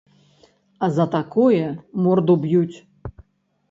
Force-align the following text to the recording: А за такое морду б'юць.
А 0.83 0.89
за 0.95 1.05
такое 1.17 1.61
морду 2.07 2.41
б'юць. 2.43 2.77